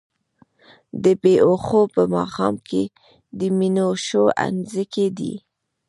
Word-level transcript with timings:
د 1.03 1.05
بــــــې 1.21 1.33
هــــــوښو 1.43 1.81
په 1.93 2.01
ماښام 2.15 2.55
کي 2.69 2.83
د 3.39 3.41
مینوشو 3.57 4.23
انځکی 4.45 5.07
دی 5.17 5.33